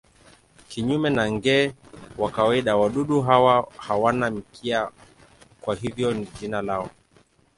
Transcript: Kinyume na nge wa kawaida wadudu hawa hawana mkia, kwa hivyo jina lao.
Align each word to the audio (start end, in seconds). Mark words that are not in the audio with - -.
Kinyume 0.69 1.09
na 1.09 1.31
nge 1.31 1.75
wa 2.17 2.31
kawaida 2.31 2.75
wadudu 2.77 3.21
hawa 3.21 3.71
hawana 3.77 4.31
mkia, 4.31 4.91
kwa 5.61 5.75
hivyo 5.75 6.13
jina 6.39 6.61
lao. 6.61 6.89